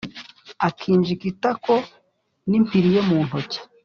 akinjika 0.67 1.23
itako, 1.31 1.75
n’impiri 2.49 2.89
ye 2.95 3.01
mu 3.07 3.17
ntoki. 3.25 3.59